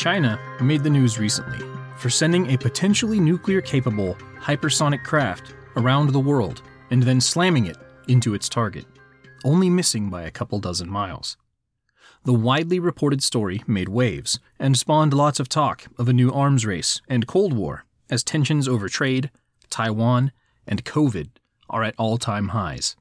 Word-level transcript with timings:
China 0.00 0.40
made 0.62 0.82
the 0.82 0.88
news 0.88 1.18
recently 1.18 1.58
for 1.98 2.08
sending 2.08 2.50
a 2.50 2.56
potentially 2.56 3.20
nuclear 3.20 3.60
capable 3.60 4.14
hypersonic 4.40 5.04
craft 5.04 5.52
around 5.76 6.08
the 6.08 6.18
world 6.18 6.62
and 6.90 7.02
then 7.02 7.20
slamming 7.20 7.66
it 7.66 7.76
into 8.08 8.32
its 8.32 8.48
target, 8.48 8.86
only 9.44 9.68
missing 9.68 10.08
by 10.08 10.22
a 10.22 10.30
couple 10.30 10.58
dozen 10.58 10.88
miles. 10.88 11.36
The 12.24 12.32
widely 12.32 12.80
reported 12.80 13.22
story 13.22 13.62
made 13.66 13.90
waves 13.90 14.40
and 14.58 14.74
spawned 14.74 15.12
lots 15.12 15.38
of 15.38 15.50
talk 15.50 15.84
of 15.98 16.08
a 16.08 16.14
new 16.14 16.32
arms 16.32 16.64
race 16.64 17.02
and 17.06 17.26
Cold 17.26 17.52
War 17.52 17.84
as 18.08 18.24
tensions 18.24 18.66
over 18.66 18.88
trade, 18.88 19.30
Taiwan, 19.68 20.32
and 20.66 20.82
COVID 20.82 21.28
are 21.68 21.82
at 21.82 21.94
all 21.98 22.16
time 22.16 22.48
highs. 22.48 22.96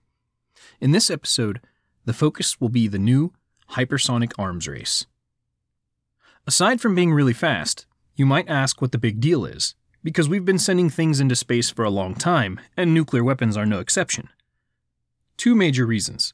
In 0.81 0.91
this 0.91 1.09
episode, 1.09 1.61
the 2.03 2.11
focus 2.11 2.59
will 2.59 2.67
be 2.67 2.89
the 2.89 2.99
new 2.99 3.31
hypersonic 3.69 4.33
arms 4.37 4.67
race. 4.67 5.05
Aside 6.49 6.81
from 6.81 6.95
being 6.95 7.13
really 7.13 7.33
fast, 7.33 7.85
you 8.15 8.25
might 8.25 8.49
ask 8.49 8.81
what 8.81 8.91
the 8.91 8.97
big 8.97 9.19
deal 9.19 9.45
is, 9.45 9.75
because 10.03 10.27
we've 10.27 10.45
been 10.45 10.57
sending 10.57 10.89
things 10.89 11.19
into 11.19 11.35
space 11.35 11.69
for 11.69 11.85
a 11.85 11.91
long 11.91 12.15
time, 12.15 12.59
and 12.75 12.91
nuclear 12.91 13.23
weapons 13.23 13.55
are 13.55 13.67
no 13.67 13.77
exception. 13.77 14.29
Two 15.37 15.53
major 15.53 15.85
reasons. 15.85 16.33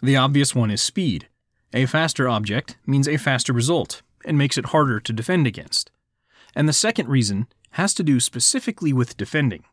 The 0.00 0.16
obvious 0.16 0.54
one 0.54 0.70
is 0.70 0.80
speed. 0.80 1.28
A 1.74 1.84
faster 1.84 2.26
object 2.26 2.78
means 2.86 3.06
a 3.06 3.18
faster 3.18 3.52
result, 3.52 4.00
and 4.24 4.38
makes 4.38 4.56
it 4.56 4.72
harder 4.72 4.98
to 4.98 5.12
defend 5.12 5.46
against. 5.46 5.90
And 6.54 6.66
the 6.66 6.72
second 6.72 7.10
reason 7.10 7.46
has 7.72 7.92
to 7.96 8.02
do 8.02 8.18
specifically 8.18 8.94
with 8.94 9.18
defending. 9.18 9.64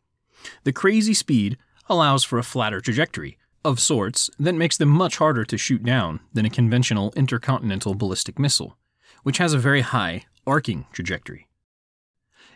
The 0.66 0.74
crazy 0.74 1.14
speed 1.14 1.58
allows 1.88 2.26
for 2.26 2.38
a 2.38 2.44
flatter 2.44 2.82
trajectory, 2.82 3.38
of 3.64 3.80
sorts, 3.80 4.30
that 4.38 4.54
makes 4.54 4.76
them 4.76 4.90
much 4.90 5.16
harder 5.16 5.46
to 5.46 5.58
shoot 5.58 5.86
down 5.86 6.20
than 6.34 6.46
a 6.46 6.50
conventional 6.50 7.14
intercontinental 7.16 7.96
ballistic 7.96 8.38
missile 8.38 8.77
which 9.24 9.38
has 9.38 9.54
a 9.54 9.60
very 9.60 9.82
high, 9.82 10.26
arcing 10.46 10.86
trajectory. 10.92 11.48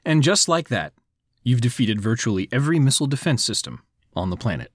And 0.05 0.23
just 0.23 0.47
like 0.47 0.69
that, 0.69 0.93
you've 1.43 1.61
defeated 1.61 2.01
virtually 2.01 2.47
every 2.51 2.79
missile 2.79 3.07
defense 3.07 3.43
system 3.43 3.81
on 4.15 4.29
the 4.29 4.37
planet. 4.37 4.71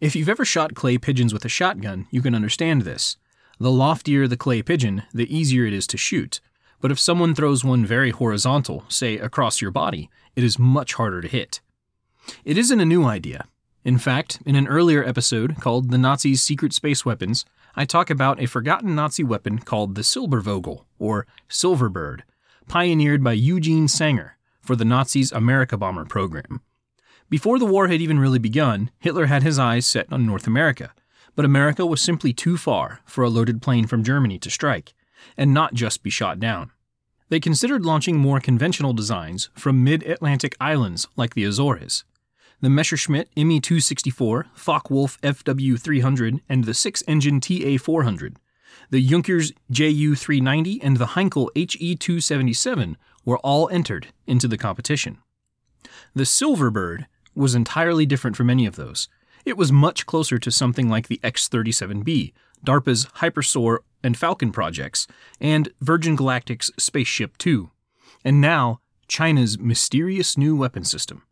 If 0.00 0.14
you've 0.14 0.28
ever 0.28 0.44
shot 0.44 0.74
clay 0.74 0.98
pigeons 0.98 1.32
with 1.32 1.44
a 1.44 1.48
shotgun, 1.48 2.06
you 2.10 2.20
can 2.20 2.34
understand 2.34 2.82
this. 2.82 3.16
The 3.58 3.70
loftier 3.70 4.28
the 4.28 4.36
clay 4.36 4.62
pigeon, 4.62 5.04
the 5.14 5.34
easier 5.34 5.64
it 5.64 5.72
is 5.72 5.86
to 5.88 5.96
shoot. 5.96 6.40
But 6.80 6.90
if 6.90 7.00
someone 7.00 7.34
throws 7.34 7.64
one 7.64 7.86
very 7.86 8.10
horizontal, 8.10 8.84
say 8.88 9.16
across 9.16 9.62
your 9.62 9.70
body, 9.70 10.10
it 10.34 10.44
is 10.44 10.58
much 10.58 10.94
harder 10.94 11.22
to 11.22 11.28
hit. 11.28 11.60
It 12.44 12.58
isn't 12.58 12.80
a 12.80 12.84
new 12.84 13.04
idea. 13.04 13.46
In 13.84 13.98
fact, 13.98 14.40
in 14.44 14.56
an 14.56 14.68
earlier 14.68 15.02
episode 15.02 15.56
called 15.60 15.90
The 15.90 15.98
Nazis' 15.98 16.42
Secret 16.42 16.74
Space 16.74 17.04
Weapons, 17.04 17.46
I 17.78 17.84
talk 17.84 18.08
about 18.08 18.40
a 18.40 18.46
forgotten 18.46 18.94
Nazi 18.94 19.22
weapon 19.22 19.58
called 19.58 19.94
the 19.94 20.00
Silbervogel, 20.00 20.86
or 20.98 21.26
Silverbird, 21.46 22.22
pioneered 22.68 23.22
by 23.22 23.34
Eugene 23.34 23.86
Sanger 23.86 24.38
for 24.62 24.76
the 24.76 24.84
Nazis' 24.86 25.30
America 25.30 25.76
Bomber 25.76 26.06
program. 26.06 26.62
Before 27.28 27.58
the 27.58 27.66
war 27.66 27.88
had 27.88 28.00
even 28.00 28.18
really 28.18 28.38
begun, 28.38 28.90
Hitler 28.98 29.26
had 29.26 29.42
his 29.42 29.58
eyes 29.58 29.84
set 29.84 30.10
on 30.10 30.24
North 30.24 30.46
America, 30.46 30.94
but 31.34 31.44
America 31.44 31.84
was 31.84 32.00
simply 32.00 32.32
too 32.32 32.56
far 32.56 33.00
for 33.04 33.22
a 33.22 33.28
loaded 33.28 33.60
plane 33.60 33.86
from 33.86 34.02
Germany 34.02 34.38
to 34.38 34.50
strike, 34.50 34.94
and 35.36 35.52
not 35.52 35.74
just 35.74 36.02
be 36.02 36.08
shot 36.08 36.40
down. 36.40 36.70
They 37.28 37.40
considered 37.40 37.84
launching 37.84 38.16
more 38.16 38.40
conventional 38.40 38.94
designs 38.94 39.50
from 39.54 39.84
mid 39.84 40.02
Atlantic 40.04 40.56
islands 40.60 41.08
like 41.14 41.34
the 41.34 41.44
Azores 41.44 42.04
the 42.60 42.70
Messerschmitt 42.70 43.28
Me 43.36 43.60
264, 43.60 44.46
Focke-Wulf 44.54 45.20
FW 45.20 45.78
300, 45.80 46.40
and 46.48 46.64
the 46.64 46.74
six 46.74 47.02
engine 47.06 47.40
TA 47.40 47.76
400. 47.78 48.38
The 48.90 49.06
Junkers 49.06 49.52
Ju 49.70 50.14
390 50.14 50.82
and 50.82 50.96
the 50.96 51.08
Heinkel 51.08 51.48
HE 51.54 51.96
277 51.96 52.96
were 53.24 53.38
all 53.38 53.68
entered 53.68 54.08
into 54.26 54.48
the 54.48 54.58
competition. 54.58 55.18
The 56.14 56.24
Silverbird 56.24 57.06
was 57.34 57.54
entirely 57.54 58.06
different 58.06 58.36
from 58.36 58.50
any 58.50 58.66
of 58.66 58.76
those. 58.76 59.08
It 59.44 59.56
was 59.56 59.70
much 59.70 60.06
closer 60.06 60.38
to 60.38 60.50
something 60.50 60.88
like 60.88 61.08
the 61.08 61.20
X 61.22 61.48
37B, 61.48 62.32
DARPA's 62.64 63.06
HyperSoar 63.16 63.78
and 64.02 64.16
Falcon 64.16 64.50
projects, 64.50 65.06
and 65.40 65.68
Virgin 65.80 66.16
Galactic's 66.16 66.70
Spaceship 66.78 67.36
Two, 67.38 67.70
and 68.24 68.40
now 68.40 68.80
China's 69.08 69.58
mysterious 69.58 70.36
new 70.36 70.56
weapon 70.56 70.84
system. 70.84 71.22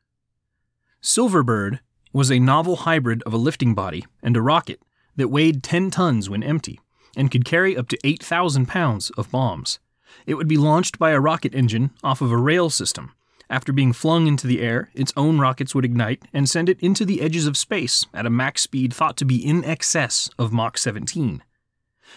Silverbird 1.05 1.81
was 2.15 2.33
a 2.33 2.39
novel 2.39 2.77
hybrid 2.77 3.23
of 3.25 3.35
a 3.35 3.37
lifting 3.37 3.75
body 3.75 4.07
and 4.23 4.39
a 4.39 4.41
rocket 4.41 4.81
that 5.17 5.29
weighed 5.29 5.63
10 5.63 5.91
tons 5.91 6.31
when 6.31 6.43
empty 6.43 6.81
and 7.15 7.31
could 7.31 7.45
carry 7.45 7.77
up 7.77 7.89
to 7.89 7.99
8,000 8.03 8.67
pounds 8.67 9.11
of 9.11 9.31
bombs. 9.31 9.79
It 10.25 10.37
would 10.37 10.49
be 10.49 10.57
launched 10.57 10.99
by 10.99 11.11
a 11.11 11.21
rocket 11.21 11.55
engine 11.55 11.91
off 12.03 12.23
of 12.23 12.33
a 12.33 12.39
rail 12.39 12.71
system. 12.71 13.13
After 13.51 13.71
being 13.71 13.93
flung 13.93 14.27
into 14.27 14.47
the 14.47 14.63
air, 14.63 14.89
its 14.95 15.13
own 15.15 15.39
rockets 15.39 15.75
would 15.75 15.85
ignite 15.85 16.23
and 16.33 16.49
send 16.49 16.71
it 16.71 16.81
into 16.81 17.05
the 17.05 17.21
edges 17.21 17.47
of 17.47 17.59
space 17.59 18.07
at 18.15 18.25
a 18.25 18.31
max 18.31 18.63
speed 18.63 18.95
thought 18.95 19.19
to 19.19 19.27
be 19.27 19.37
in 19.37 19.63
excess 19.63 20.31
of 20.39 20.55
Mach 20.55 20.79
17. 20.79 21.43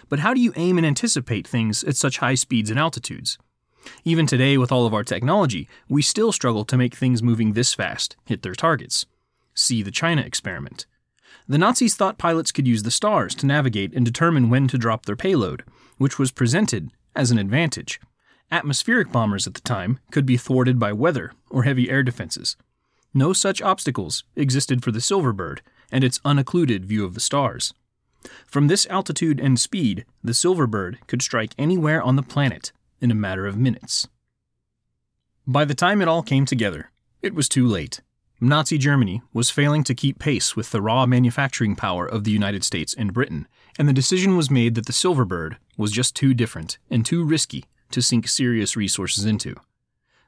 But 0.08 0.20
how 0.20 0.34
do 0.34 0.40
you 0.40 0.54
aim 0.56 0.78
and 0.78 0.88
anticipate 0.88 1.46
things 1.46 1.84
at 1.84 1.98
such 1.98 2.20
high 2.20 2.36
speeds 2.36 2.70
and 2.70 2.80
altitudes? 2.80 3.38
Even 4.04 4.26
today, 4.26 4.58
with 4.58 4.72
all 4.72 4.86
of 4.86 4.94
our 4.94 5.04
technology, 5.04 5.68
we 5.90 6.02
still 6.02 6.32
struggle 6.32 6.66
to 6.66 6.78
make 6.78 6.96
things 6.96 7.24
moving 7.24 7.54
this 7.54 7.74
fast 7.74 8.16
hit 8.26 8.42
their 8.42 8.56
targets. 8.56 9.06
See 9.54 9.82
the 9.82 9.92
China 9.92 10.22
experiment. 10.22 10.86
The 11.48 11.58
Nazis 11.58 11.96
thought 11.96 12.18
pilots 12.18 12.52
could 12.52 12.68
use 12.68 12.84
the 12.84 12.92
stars 12.92 13.34
to 13.36 13.46
navigate 13.46 13.94
and 13.94 14.06
determine 14.06 14.50
when 14.50 14.68
to 14.68 14.78
drop 14.78 15.06
their 15.06 15.16
payload, 15.16 15.64
which 15.98 16.20
was 16.20 16.32
presented 16.32 16.92
as 17.16 17.32
an 17.32 17.38
advantage. 17.38 18.00
Atmospheric 18.52 19.12
bombers 19.12 19.48
at 19.48 19.54
the 19.54 19.62
time 19.62 20.00
could 20.12 20.26
be 20.26 20.38
thwarted 20.38 20.80
by 20.80 20.94
weather 20.94 21.32
or 21.50 21.64
heavy 21.64 21.90
air 21.90 22.04
defenses. 22.04 22.56
No 23.14 23.34
such 23.34 23.62
obstacles 23.62 24.24
existed 24.36 24.84
for 24.84 24.92
the 24.92 25.00
Silverbird 25.00 25.60
and 25.92 26.04
its 26.04 26.20
unoccluded 26.24 26.86
view 26.86 27.06
of 27.06 27.14
the 27.14 27.20
stars. 27.20 27.74
From 28.46 28.68
this 28.68 28.86
altitude 28.88 29.40
and 29.40 29.60
speed, 29.60 30.06
the 30.24 30.34
Silverbird 30.34 30.98
could 31.08 31.22
strike 31.22 31.54
anywhere 31.58 32.02
on 32.02 32.16
the 32.16 32.24
planet 32.24 32.72
in 33.02 33.12
a 33.12 33.16
matter 33.16 33.46
of 33.46 33.58
minutes. 33.58 34.08
By 35.46 35.66
the 35.66 35.76
time 35.76 36.02
it 36.02 36.08
all 36.08 36.24
came 36.24 36.46
together, 36.46 36.92
it 37.22 37.34
was 37.34 37.48
too 37.48 37.66
late. 37.66 38.02
Nazi 38.40 38.78
Germany 38.78 39.22
was 39.34 39.50
failing 39.50 39.84
to 39.86 39.96
keep 39.96 40.20
pace 40.20 40.56
with 40.56 40.72
the 40.72 40.82
raw 40.82 41.06
manufacturing 41.06 41.76
power 41.76 42.06
of 42.06 42.24
the 42.24 42.32
United 42.32 42.64
States 42.64 42.94
and 42.94 43.14
Britain, 43.14 43.48
and 43.80 43.88
the 43.88 43.94
decision 43.94 44.38
was 44.38 44.52
made 44.52 44.76
that 44.76 44.86
the 44.86 44.94
Silverbird 44.94 45.58
was 45.78 45.92
just 45.92 46.16
too 46.16 46.34
different 46.34 46.78
and 46.90 47.06
too 47.06 47.24
risky 47.24 47.66
to 47.92 48.02
sink 48.02 48.28
serious 48.28 48.76
resources 48.76 49.26
into. 49.26 49.56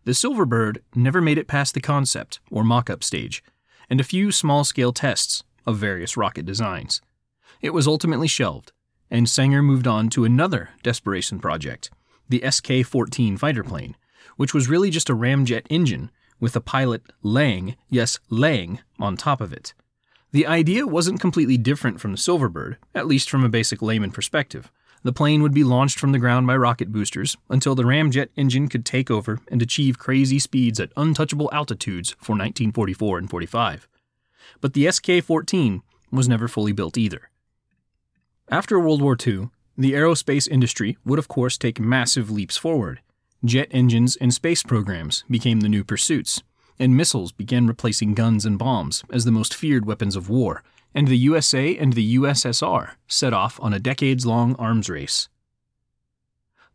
The 0.06 0.14
Silverbird 0.14 0.78
never 0.96 1.22
made 1.22 1.38
it 1.38 1.48
past 1.48 1.74
the 1.74 1.82
concept 1.82 2.40
or 2.50 2.64
mock 2.64 2.90
up 2.90 3.04
stage, 3.04 3.44
and 3.90 4.00
a 4.00 4.06
few 4.06 4.32
small 4.32 4.64
scale 4.64 4.94
tests 4.94 5.44
of 5.68 5.78
various 5.78 6.18
rocket 6.18 6.46
designs. 6.46 7.02
It 7.62 7.74
was 7.74 7.88
ultimately 7.88 8.28
shelved, 8.28 8.72
and 9.12 9.30
Sanger 9.30 9.62
moved 9.62 9.86
on 9.86 10.10
to 10.12 10.26
another 10.26 10.70
desperation 10.82 11.40
project 11.40 11.92
the 12.30 12.44
SK 12.50 12.86
14 12.86 13.38
fighter 13.38 13.64
plane, 13.64 13.96
which 14.38 14.54
was 14.54 14.70
really 14.70 14.90
just 14.90 15.10
a 15.10 15.16
ramjet 15.16 15.66
engine 15.70 16.12
with 16.40 16.56
a 16.56 16.62
pilot 16.62 17.02
laying, 17.22 17.76
yes, 17.90 18.20
laying, 18.30 18.80
on 19.00 19.18
top 19.18 19.42
of 19.42 19.52
it. 19.52 19.74
The 20.32 20.48
idea 20.48 20.86
wasn't 20.86 21.20
completely 21.20 21.58
different 21.58 22.00
from 22.00 22.12
the 22.12 22.18
Silverbird, 22.18 22.78
at 22.94 23.08
least 23.08 23.30
from 23.30 23.44
a 23.44 23.50
basic 23.50 23.82
layman 23.82 24.12
perspective. 24.12 24.72
The 25.02 25.14
plane 25.14 25.42
would 25.42 25.54
be 25.54 25.64
launched 25.64 25.98
from 25.98 26.12
the 26.12 26.20
ground 26.20 26.46
by 26.46 26.58
rocket 26.58 26.92
boosters 26.92 27.38
until 27.50 27.74
the 27.74 27.84
ramjet 27.84 28.30
engine 28.36 28.68
could 28.68 28.86
take 28.86 29.10
over 29.10 29.40
and 29.48 29.62
achieve 29.62 29.98
crazy 29.98 30.40
speeds 30.40 30.80
at 30.80 30.92
untouchable 30.98 31.50
altitudes 31.54 32.12
for 32.12 32.34
1944 32.34 33.18
and 33.18 33.30
45. 33.30 33.88
But 34.62 34.74
the 34.74 34.92
SK 34.92 35.24
14 35.24 35.82
was 36.12 36.28
never 36.28 36.48
fully 36.48 36.74
built 36.74 36.98
either. 36.98 37.30
After 38.50 38.80
World 38.80 39.02
War 39.02 39.16
II, 39.16 39.50
the 39.80 39.94
aerospace 39.94 40.46
industry 40.50 40.98
would, 41.06 41.18
of 41.18 41.30
course, 41.30 41.58
take 41.58 41.80
massive 41.80 42.30
leaps 42.30 42.58
forward. 42.58 43.00
Jet 43.46 43.70
engines 43.72 44.18
and 44.18 44.34
space 44.34 44.62
programs 44.62 45.24
became 45.30 45.62
the 45.62 45.70
new 45.70 45.86
pursuits, 45.86 46.44
and 46.78 46.98
missiles 46.98 47.32
began 47.32 47.66
replacing 47.66 48.14
guns 48.14 48.46
and 48.46 48.60
bombs 48.60 49.06
as 49.10 49.24
the 49.24 49.32
most 49.32 49.54
feared 49.54 49.86
weapons 49.86 50.18
of 50.18 50.28
war, 50.28 50.64
and 50.94 51.08
the 51.08 51.18
USA 51.18 51.78
and 51.78 51.94
the 51.94 52.18
USSR 52.18 52.92
set 53.08 53.32
off 53.32 53.58
on 53.62 53.74
a 53.74 53.80
decades 53.80 54.26
long 54.26 54.54
arms 54.56 54.90
race. 54.90 55.30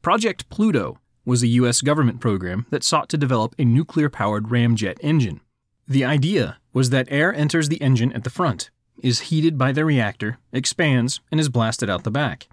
Project 0.01 0.49
Pluto 0.49 0.99
was 1.27 1.43
a 1.43 1.49
U.S. 1.49 1.83
government 1.83 2.21
program 2.21 2.65
that 2.71 2.85
sought 2.85 3.11
to 3.11 3.19
develop 3.19 3.55
a 3.59 3.67
nuclear 3.67 4.09
powered 4.09 4.45
ramjet 4.45 4.97
engine. 5.03 5.43
The 5.87 6.07
idea 6.07 6.57
was 6.73 6.89
that 6.89 7.09
air 7.11 7.35
enters 7.35 7.69
the 7.69 7.83
engine 7.83 8.15
at 8.15 8.25
the 8.25 8.31
front, 8.31 8.71
is 9.03 9.29
heated 9.29 9.59
by 9.59 9.73
the 9.73 9.85
reactor, 9.85 10.39
expands, 10.55 11.21
and 11.31 11.39
is 11.39 11.51
blasted 11.51 11.91
out 11.91 12.05
the 12.05 12.11
back. 12.11 12.49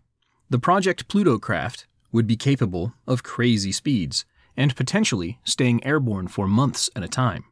The 0.52 0.60
Project 0.60 1.08
Pluto 1.08 1.40
craft 1.40 1.88
would 2.12 2.28
be 2.28 2.36
capable 2.36 2.94
of 3.08 3.24
crazy 3.24 3.72
speeds 3.72 4.26
and 4.58 4.76
potentially 4.76 5.40
staying 5.46 5.82
airborne 5.86 6.28
for 6.28 6.46
months 6.46 6.90
at 6.94 7.04
a 7.04 7.08
time. 7.08 7.46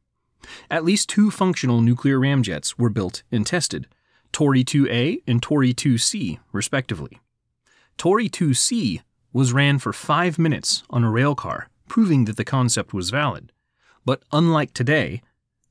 At 0.69 0.83
least 0.83 1.07
two 1.07 1.31
functional 1.31 1.79
nuclear 1.79 2.19
ramjets 2.19 2.77
were 2.77 2.89
built 2.89 3.23
and 3.31 3.47
tested, 3.47 3.87
Tory 4.33 4.65
2A 4.65 5.21
and 5.25 5.41
Tory 5.41 5.73
2C, 5.73 6.39
respectively. 6.51 7.21
Tory 7.97 8.27
2C 8.27 8.99
was 9.31 9.53
ran 9.53 9.79
for 9.79 9.93
five 9.93 10.37
minutes 10.37 10.83
on 10.89 11.05
a 11.05 11.09
railcar, 11.09 11.67
proving 11.87 12.25
that 12.25 12.35
the 12.35 12.43
concept 12.43 12.93
was 12.93 13.11
valid. 13.11 13.53
But 14.03 14.23
unlike 14.33 14.73
today, 14.73 15.21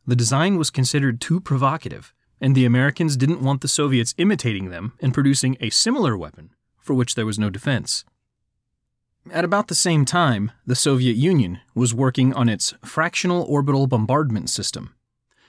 the 0.07 0.17
design 0.17 0.57
was 0.57 0.71
considered 0.71 1.21
too 1.21 1.43
provocative, 1.43 2.15
and 2.41 2.55
the 2.55 2.65
Americans 2.65 3.19
didn't 3.19 3.43
want 3.43 3.61
the 3.61 3.69
Soviets 3.69 4.15
imitating 4.17 4.71
them 4.71 4.95
and 5.01 5.13
producing 5.13 5.59
a 5.61 5.69
similar 5.69 6.17
weapon 6.17 6.55
for 6.89 6.95
which 6.95 7.17
there 7.17 7.27
was 7.27 7.39
no 7.39 7.51
defense. 7.51 8.03
At 9.31 9.45
about 9.45 9.69
the 9.69 9.75
same 9.75 10.07
time, 10.07 10.53
the 10.67 10.75
Soviet 10.75 11.17
Union 11.17 11.61
was 11.75 11.93
working 11.93 12.33
on 12.33 12.49
its 12.49 12.73
fractional 12.83 13.43
orbital 13.43 13.87
bombardment 13.87 14.49
system. 14.49 14.95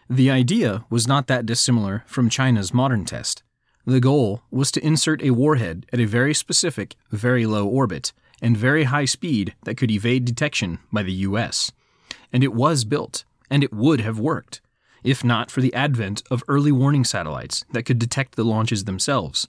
The 0.09 0.29
idea 0.29 0.83
was 0.89 1.07
not 1.07 1.27
that 1.27 1.45
dissimilar 1.45 2.03
from 2.05 2.29
China's 2.29 2.73
modern 2.73 3.05
test. 3.05 3.41
The 3.85 4.01
goal 4.01 4.41
was 4.51 4.69
to 4.71 4.85
insert 4.85 5.23
a 5.23 5.29
warhead 5.29 5.85
at 5.93 6.01
a 6.01 6.13
very 6.17 6.33
specific, 6.33 6.97
very 7.09 7.45
low 7.45 7.65
orbit 7.65 8.11
and 8.41 8.57
very 8.57 8.83
high 8.83 9.05
speed 9.05 9.55
that 9.63 9.77
could 9.77 9.91
evade 9.91 10.25
detection 10.25 10.79
by 10.91 11.03
the 11.03 11.19
US. 11.29 11.71
And 12.33 12.43
it 12.43 12.53
was 12.53 12.83
built, 12.83 13.23
and 13.49 13.63
it 13.63 13.71
would 13.71 14.01
have 14.01 14.19
worked, 14.19 14.59
if 15.05 15.23
not 15.23 15.49
for 15.49 15.61
the 15.61 15.73
advent 15.73 16.21
of 16.29 16.43
early 16.49 16.73
warning 16.73 17.05
satellites 17.05 17.63
that 17.71 17.83
could 17.83 17.97
detect 17.97 18.35
the 18.35 18.43
launches 18.43 18.83
themselves. 18.83 19.47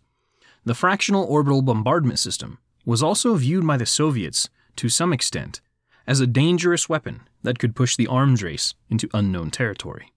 The 0.64 0.74
fractional 0.74 1.24
orbital 1.24 1.62
bombardment 1.62 2.18
system 2.18 2.58
was 2.84 3.02
also 3.02 3.34
viewed 3.34 3.66
by 3.66 3.76
the 3.76 3.86
Soviets, 3.86 4.48
to 4.76 4.88
some 4.88 5.12
extent, 5.12 5.60
as 6.06 6.20
a 6.20 6.26
dangerous 6.26 6.88
weapon 6.88 7.22
that 7.42 7.58
could 7.58 7.76
push 7.76 7.96
the 7.96 8.06
arms 8.06 8.42
race 8.42 8.74
into 8.90 9.08
unknown 9.14 9.50
territory. 9.50 10.12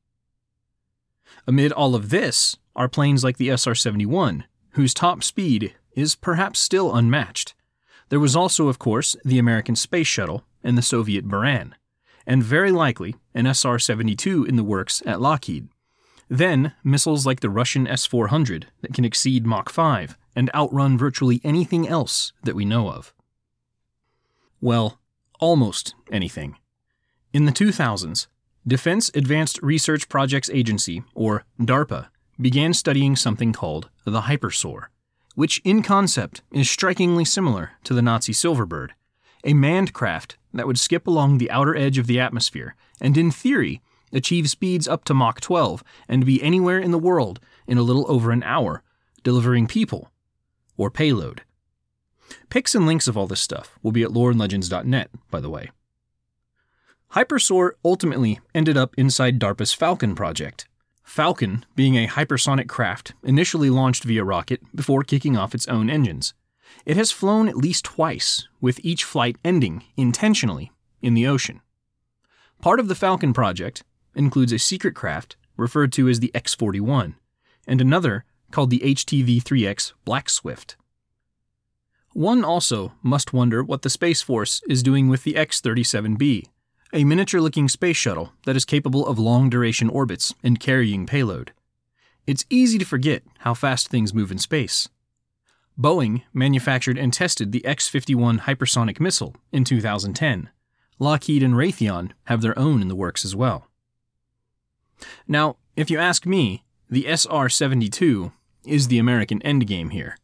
Amid 1.47 1.71
all 1.71 1.95
of 1.95 2.09
this 2.09 2.57
are 2.75 2.89
planes 2.89 3.23
like 3.23 3.37
the 3.37 3.49
SR 3.49 3.75
71, 3.75 4.45
whose 4.71 4.93
top 4.93 5.23
speed 5.23 5.75
is 5.95 6.15
perhaps 6.15 6.59
still 6.59 6.93
unmatched. 6.93 7.53
There 8.09 8.19
was 8.19 8.35
also, 8.35 8.67
of 8.67 8.79
course, 8.79 9.15
the 9.23 9.39
American 9.39 9.75
Space 9.75 10.07
Shuttle 10.07 10.43
and 10.63 10.77
the 10.77 10.81
Soviet 10.81 11.27
Buran, 11.27 11.73
and 12.25 12.43
very 12.43 12.71
likely 12.71 13.15
an 13.33 13.45
SR 13.45 13.79
72 13.79 14.45
in 14.45 14.55
the 14.55 14.63
works 14.63 15.01
at 15.05 15.21
Lockheed. 15.21 15.69
Then, 16.29 16.73
missiles 16.83 17.25
like 17.25 17.41
the 17.41 17.49
Russian 17.49 17.87
S 17.87 18.05
400 18.05 18.67
that 18.81 18.93
can 18.93 19.05
exceed 19.05 19.45
Mach 19.45 19.69
5 19.69 20.17
and 20.35 20.49
outrun 20.53 20.97
virtually 20.97 21.41
anything 21.43 21.87
else 21.87 22.33
that 22.43 22.55
we 22.55 22.65
know 22.65 22.89
of. 22.89 23.13
Well, 24.61 24.99
almost 25.39 25.93
anything. 26.11 26.55
In 27.33 27.45
the 27.45 27.51
2000s, 27.51 28.27
Defense 28.65 29.11
Advanced 29.13 29.59
Research 29.61 30.07
Projects 30.07 30.49
Agency, 30.53 31.03
or 31.13 31.43
DARPA, 31.59 32.07
began 32.39 32.73
studying 32.73 33.15
something 33.15 33.51
called 33.51 33.89
the 34.05 34.21
HyperSoar, 34.21 34.85
which 35.35 35.59
in 35.65 35.83
concept 35.83 36.41
is 36.51 36.69
strikingly 36.69 37.25
similar 37.25 37.71
to 37.83 37.93
the 37.93 38.01
Nazi 38.01 38.31
Silverbird, 38.31 38.91
a 39.43 39.53
manned 39.53 39.91
craft 39.91 40.37
that 40.53 40.65
would 40.65 40.79
skip 40.79 41.07
along 41.07 41.37
the 41.37 41.51
outer 41.51 41.75
edge 41.75 41.97
of 41.97 42.07
the 42.07 42.19
atmosphere 42.19 42.75
and, 43.01 43.17
in 43.17 43.31
theory, 43.31 43.81
achieve 44.13 44.49
speeds 44.49 44.87
up 44.87 45.03
to 45.05 45.13
Mach 45.13 45.41
12 45.41 45.83
and 46.07 46.25
be 46.25 46.41
anywhere 46.41 46.79
in 46.79 46.91
the 46.91 46.99
world 46.99 47.41
in 47.67 47.77
a 47.77 47.83
little 47.83 48.09
over 48.09 48.31
an 48.31 48.43
hour, 48.43 48.81
delivering 49.23 49.67
people 49.67 50.09
or 50.77 50.89
payload. 50.89 51.43
Pics 52.49 52.73
and 52.75 52.85
links 52.85 53.07
of 53.07 53.17
all 53.17 53.27
this 53.27 53.41
stuff 53.41 53.77
will 53.81 53.91
be 53.91 54.03
at 54.03 54.09
loreandlegends.net, 54.09 55.09
by 55.29 55.39
the 55.39 55.49
way. 55.49 55.69
HyperSoar 57.13 57.71
ultimately 57.85 58.39
ended 58.55 58.75
up 58.75 58.95
inside 58.97 59.39
DARPA's 59.39 59.73
Falcon 59.73 60.15
project. 60.15 60.67
Falcon 61.03 61.63
being 61.75 61.95
a 61.95 62.07
hypersonic 62.07 62.67
craft 62.67 63.13
initially 63.23 63.69
launched 63.69 64.03
via 64.03 64.23
rocket 64.23 64.61
before 64.73 65.03
kicking 65.03 65.37
off 65.37 65.53
its 65.53 65.67
own 65.67 65.89
engines. 65.89 66.33
It 66.85 66.97
has 66.97 67.11
flown 67.11 67.47
at 67.47 67.57
least 67.57 67.85
twice, 67.85 68.47
with 68.59 68.79
each 68.83 69.03
flight 69.03 69.37
ending, 69.45 69.83
intentionally, 69.95 70.71
in 71.03 71.13
the 71.13 71.27
ocean. 71.27 71.61
Part 72.61 72.79
of 72.79 72.87
the 72.87 72.95
Falcon 72.95 73.33
project 73.33 73.83
includes 74.15 74.51
a 74.51 74.57
secret 74.57 74.95
craft 74.95 75.35
referred 75.55 75.91
to 75.93 76.09
as 76.09 76.19
the 76.19 76.33
X 76.33 76.55
41, 76.55 77.15
and 77.67 77.79
another 77.79 78.25
called 78.53 78.69
the 78.69 78.81
HTV 78.85 79.41
3X 79.41 79.93
Black 80.05 80.29
Swift. 80.29 80.77
One 82.13 82.43
also 82.45 82.93
must 83.01 83.33
wonder 83.33 83.63
what 83.63 83.81
the 83.81 83.89
Space 83.89 84.21
Force 84.21 84.61
is 84.69 84.83
doing 84.83 85.09
with 85.09 85.23
the 85.23 85.35
X 85.35 85.59
37B, 85.59 86.45
a 86.93 87.03
miniature 87.03 87.41
looking 87.41 87.67
space 87.67 87.97
shuttle 87.97 88.31
that 88.45 88.55
is 88.55 88.63
capable 88.63 89.07
of 89.07 89.17
long 89.17 89.49
duration 89.49 89.89
orbits 89.89 90.35
and 90.43 90.59
carrying 90.59 91.07
payload. 91.07 91.51
It's 92.27 92.45
easy 92.47 92.77
to 92.77 92.85
forget 92.85 93.23
how 93.39 93.55
fast 93.55 93.87
things 93.87 94.13
move 94.13 94.31
in 94.31 94.37
space. 94.37 94.87
Boeing 95.77 96.21
manufactured 96.31 96.99
and 96.99 97.11
tested 97.11 97.51
the 97.51 97.65
X 97.65 97.89
51 97.89 98.41
hypersonic 98.41 98.99
missile 98.99 99.35
in 99.51 99.63
2010. 99.63 100.51
Lockheed 100.99 101.41
and 101.41 101.55
Raytheon 101.55 102.11
have 102.25 102.43
their 102.43 102.57
own 102.59 102.83
in 102.83 102.87
the 102.87 102.95
works 102.95 103.25
as 103.25 103.35
well. 103.35 103.67
Now, 105.27 105.57
if 105.75 105.89
you 105.89 105.97
ask 105.97 106.27
me, 106.27 106.63
the 106.87 107.07
SR 107.07 107.49
72 107.49 108.31
is 108.65 108.87
the 108.87 108.99
American 108.99 109.39
endgame 109.39 109.91
here. 109.91 110.17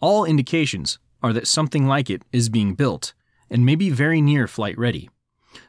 All 0.00 0.24
indications 0.24 0.98
are 1.22 1.32
that 1.32 1.48
something 1.48 1.86
like 1.86 2.08
it 2.08 2.22
is 2.32 2.48
being 2.48 2.74
built 2.74 3.14
and 3.50 3.64
may 3.64 3.74
be 3.74 3.90
very 3.90 4.20
near 4.20 4.46
flight 4.46 4.78
ready 4.78 5.08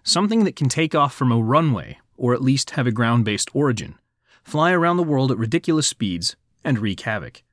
something 0.03 0.43
that 0.43 0.55
can 0.55 0.69
take 0.69 0.95
off 0.95 1.13
from 1.13 1.31
a 1.31 1.41
runway, 1.41 1.99
or 2.17 2.33
at 2.33 2.41
least 2.41 2.71
have 2.71 2.87
a 2.87 2.91
ground 2.91 3.25
based 3.25 3.49
origin, 3.53 3.95
fly 4.43 4.71
around 4.71 4.97
the 4.97 5.03
world 5.03 5.31
at 5.31 5.37
ridiculous 5.37 5.87
speeds, 5.87 6.35
and 6.63 6.79
wreak 6.79 7.01
havoc. 7.01 7.43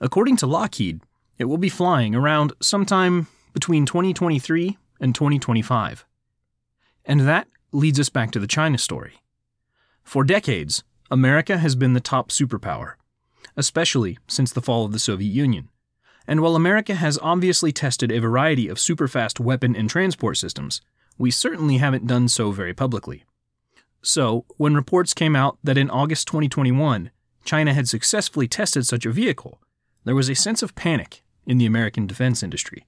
According 0.00 0.36
to 0.38 0.46
Lockheed, 0.46 1.00
it 1.38 1.44
will 1.44 1.58
be 1.58 1.68
flying 1.68 2.14
around 2.14 2.52
sometime 2.60 3.26
between 3.52 3.86
2023 3.86 4.78
and 5.00 5.14
2025. 5.14 6.04
And 7.04 7.20
that 7.20 7.48
leads 7.72 8.00
us 8.00 8.08
back 8.08 8.30
to 8.32 8.38
the 8.38 8.46
China 8.46 8.78
story. 8.78 9.14
For 10.02 10.24
decades, 10.24 10.84
America 11.10 11.58
has 11.58 11.74
been 11.74 11.92
the 11.92 12.00
top 12.00 12.30
superpower, 12.30 12.94
especially 13.58 14.16
since 14.28 14.52
the 14.52 14.62
fall 14.62 14.86
of 14.86 14.92
the 14.92 14.98
Soviet 14.98 15.28
Union. 15.28 15.68
And 16.26 16.40
while 16.40 16.56
America 16.56 16.94
has 16.94 17.18
obviously 17.20 17.72
tested 17.72 18.12
a 18.12 18.20
variety 18.20 18.68
of 18.68 18.78
superfast 18.78 19.40
weapon 19.40 19.74
and 19.74 19.90
transport 19.90 20.36
systems, 20.36 20.80
we 21.18 21.30
certainly 21.30 21.78
haven't 21.78 22.06
done 22.06 22.28
so 22.28 22.52
very 22.52 22.72
publicly. 22.72 23.24
So, 24.00 24.44
when 24.56 24.76
reports 24.76 25.12
came 25.12 25.34
out 25.34 25.58
that 25.64 25.76
in 25.76 25.90
August 25.90 26.28
2021, 26.28 27.10
China 27.44 27.74
had 27.74 27.88
successfully 27.88 28.46
tested 28.46 28.86
such 28.86 29.04
a 29.04 29.10
vehicle, 29.10 29.60
there 30.04 30.14
was 30.14 30.28
a 30.28 30.34
sense 30.34 30.62
of 30.62 30.76
panic 30.76 31.24
in 31.46 31.58
the 31.58 31.66
American 31.66 32.06
defense 32.06 32.42
industry. 32.42 32.86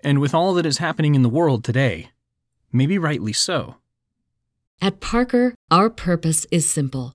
And 0.00 0.20
with 0.20 0.34
all 0.34 0.52
that 0.54 0.66
is 0.66 0.78
happening 0.78 1.14
in 1.14 1.22
the 1.22 1.28
world 1.28 1.64
today, 1.64 2.10
maybe 2.70 2.98
rightly 2.98 3.32
so. 3.32 3.76
At 4.82 5.00
Parker, 5.00 5.54
our 5.70 5.88
purpose 5.88 6.46
is 6.50 6.68
simple. 6.68 7.14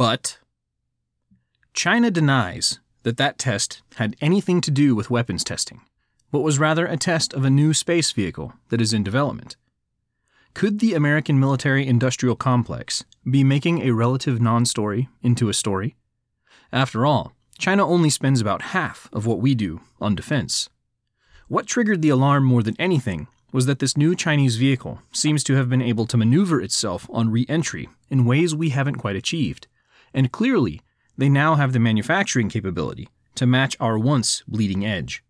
But 0.00 0.38
China 1.74 2.10
denies 2.10 2.80
that 3.02 3.18
that 3.18 3.36
test 3.36 3.82
had 3.96 4.16
anything 4.22 4.62
to 4.62 4.70
do 4.70 4.94
with 4.94 5.10
weapons 5.10 5.44
testing, 5.44 5.82
but 6.32 6.40
was 6.40 6.58
rather 6.58 6.86
a 6.86 6.96
test 6.96 7.34
of 7.34 7.44
a 7.44 7.50
new 7.50 7.74
space 7.74 8.10
vehicle 8.10 8.54
that 8.70 8.80
is 8.80 8.94
in 8.94 9.02
development. 9.02 9.56
Could 10.54 10.78
the 10.78 10.94
American 10.94 11.38
military 11.38 11.86
industrial 11.86 12.34
complex 12.34 13.04
be 13.30 13.44
making 13.44 13.82
a 13.82 13.90
relative 13.90 14.40
non 14.40 14.64
story 14.64 15.10
into 15.20 15.50
a 15.50 15.52
story? 15.52 15.96
After 16.72 17.04
all, 17.04 17.34
China 17.58 17.86
only 17.86 18.08
spends 18.08 18.40
about 18.40 18.72
half 18.72 19.06
of 19.12 19.26
what 19.26 19.40
we 19.40 19.54
do 19.54 19.82
on 20.00 20.14
defense. 20.14 20.70
What 21.46 21.66
triggered 21.66 22.00
the 22.00 22.08
alarm 22.08 22.46
more 22.46 22.62
than 22.62 22.80
anything 22.80 23.26
was 23.52 23.66
that 23.66 23.80
this 23.80 23.98
new 23.98 24.14
Chinese 24.16 24.56
vehicle 24.56 25.02
seems 25.12 25.44
to 25.44 25.56
have 25.56 25.68
been 25.68 25.82
able 25.82 26.06
to 26.06 26.16
maneuver 26.16 26.58
itself 26.58 27.06
on 27.12 27.30
re 27.30 27.44
entry 27.50 27.90
in 28.08 28.24
ways 28.24 28.54
we 28.54 28.70
haven't 28.70 28.96
quite 28.96 29.16
achieved, 29.16 29.66
and 30.14 30.32
clearly 30.32 30.80
they 31.16 31.28
now 31.28 31.54
have 31.54 31.72
the 31.72 31.78
manufacturing 31.78 32.48
capability 32.48 33.08
to 33.34 33.46
match 33.46 33.76
our 33.80 33.98
once 33.98 34.42
bleeding 34.48 34.84
edge. 34.84 35.22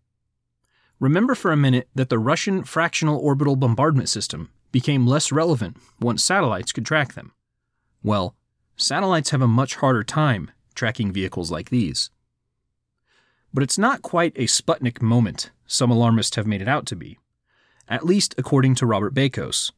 Remember 0.99 1.35
for 1.35 1.51
a 1.51 1.57
minute 1.57 1.89
that 1.95 2.09
the 2.09 2.19
Russian 2.19 2.63
fractional 2.63 3.17
orbital 3.19 3.55
bombardment 3.55 4.07
system 4.07 4.49
became 4.71 5.07
less 5.07 5.31
relevant 5.31 5.77
once 5.99 6.23
satellites 6.23 6.71
could 6.71 6.85
track 6.85 7.13
them. 7.13 7.31
Well, 8.03 8.35
satellites 8.77 9.31
have 9.31 9.41
a 9.41 9.47
much 9.47 9.75
harder 9.75 10.03
time 10.03 10.51
tracking 10.75 11.11
vehicles 11.11 11.51
like 11.51 11.69
these. 11.69 12.09
But 13.53 13.63
it's 13.63 13.77
not 13.77 14.01
quite 14.01 14.33
a 14.35 14.45
Sputnik 14.45 15.01
moment 15.01 15.51
some 15.67 15.91
alarmists 15.91 16.35
have 16.35 16.47
made 16.47 16.61
it 16.61 16.67
out 16.67 16.85
to 16.87 16.95
be, 16.95 17.17
at 17.87 18.05
least 18.05 18.35
according 18.37 18.75
to 18.75 18.85
Robert 18.85 19.13
Bakos, 19.13 19.71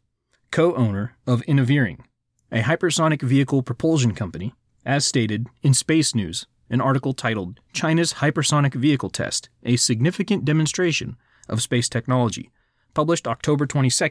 co 0.51 0.75
owner 0.75 1.15
of 1.25 1.41
Innoveering, 1.43 2.03
a 2.51 2.61
hypersonic 2.61 3.21
vehicle 3.21 3.63
propulsion 3.63 4.13
company, 4.13 4.53
as 4.85 5.05
stated 5.05 5.47
in 5.61 5.73
Space 5.73 6.13
News, 6.13 6.45
an 6.69 6.81
article 6.81 7.13
titled 7.13 7.59
China's 7.73 8.13
Hypersonic 8.15 8.73
Vehicle 8.73 9.09
Test 9.09 9.49
A 9.63 9.75
Significant 9.75 10.45
Demonstration 10.45 11.17
of 11.47 11.61
Space 11.61 11.89
Technology, 11.89 12.49
published 12.93 13.27
October 13.27 13.65
22, 13.65 14.09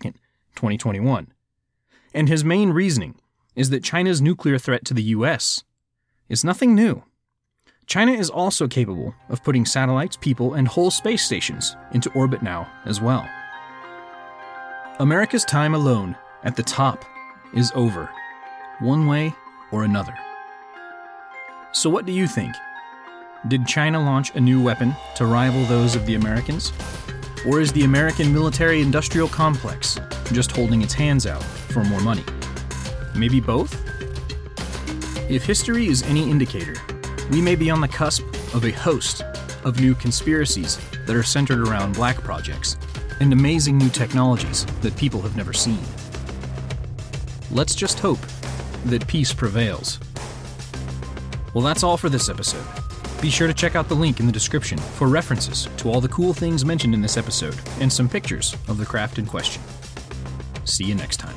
2021. 0.55 1.33
And 2.15 2.29
his 2.29 2.45
main 2.45 2.71
reasoning 2.71 3.17
is 3.55 3.71
that 3.71 3.85
China's 3.85 4.21
nuclear 4.21 4.59
threat 4.59 4.85
to 4.87 4.95
the 4.95 5.03
US 5.03 5.65
is 6.29 6.45
nothing 6.45 6.75
new. 6.75 7.03
China 7.87 8.13
is 8.13 8.31
also 8.31 8.69
capable 8.69 9.15
of 9.29 9.43
putting 9.43 9.67
satellites, 9.67 10.17
people, 10.17 10.55
and 10.55 10.69
whole 10.69 10.91
space 10.91 11.25
stations 11.25 11.77
into 11.93 12.13
orbit 12.13 12.43
now 12.43 12.71
as 12.85 13.01
well. 13.01 13.29
America's 14.99 15.45
time 15.45 15.75
alone 15.75 16.17
at 16.45 16.55
the 16.57 16.63
top 16.63 17.05
is 17.55 17.73
over, 17.75 18.09
one 18.81 19.07
way 19.07 19.35
or 19.73 19.85
another. 19.85 20.15
So, 21.75 21.89
what 21.89 22.05
do 22.05 22.13
you 22.13 22.27
think? 22.27 22.55
Did 23.49 23.67
China 23.67 23.99
launch 23.99 24.35
a 24.35 24.41
new 24.41 24.63
weapon 24.63 24.95
to 25.17 25.25
rival 25.25 25.65
those 25.65 25.97
of 25.97 26.05
the 26.05 26.17
Americans? 26.17 26.71
Or 27.47 27.63
is 27.63 27.73
the 27.73 27.85
American 27.85 28.31
military 28.31 28.83
industrial 28.83 29.27
complex 29.27 29.99
just 30.33 30.53
holding 30.53 30.83
its 30.83 30.93
hands 30.93 31.27
out 31.27 31.43
for 31.43 31.83
more 31.85 32.01
money? 32.01 32.25
Maybe 33.17 33.41
both? 33.41 33.75
If 35.31 35.45
history 35.47 35.87
is 35.87 36.03
any 36.03 36.31
indicator, 36.31 36.75
we 37.31 37.41
may 37.41 37.57
be 37.57 37.71
on 37.71 37.81
the 37.81 37.89
cusp 37.89 38.23
of 38.55 38.67
a 38.67 38.73
host 38.73 39.23
of 39.65 39.81
new 39.81 39.95
conspiracies 39.95 40.79
that 41.07 41.17
are 41.17 41.23
centered 41.23 41.67
around 41.67 41.95
black 41.95 42.19
projects 42.19 42.77
and 43.21 43.33
amazing 43.33 43.79
new 43.79 43.89
technologies 43.89 44.67
that 44.83 44.95
people 44.99 45.23
have 45.23 45.39
never 45.39 45.55
seen. 45.55 45.81
Let's 47.51 47.75
just 47.75 47.99
hope 47.99 48.21
that 48.85 49.07
peace 49.07 49.33
prevails. 49.33 49.99
Well, 51.55 51.65
that's 51.65 51.83
all 51.83 51.97
for 51.97 52.09
this 52.09 52.29
episode. 52.29 52.65
Be 53.21 53.31
sure 53.31 53.47
to 53.47 53.55
check 53.55 53.77
out 53.77 53.89
the 53.89 53.95
link 53.95 54.21
in 54.21 54.27
the 54.27 54.33
description 54.33 54.79
for 54.79 55.09
references 55.09 55.69
to 55.77 55.91
all 55.91 56.01
the 56.01 56.09
cool 56.09 56.33
things 56.33 56.65
mentioned 56.65 56.95
in 56.95 57.03
this 57.03 57.17
episode 57.17 57.59
and 57.81 57.93
some 57.93 58.09
pictures 58.09 58.57
of 58.69 58.79
the 58.79 58.87
craft 58.87 59.19
in 59.19 59.27
question. 59.27 59.63
See 60.65 60.85
you 60.85 60.95
next 60.95 61.19
time. 61.19 61.37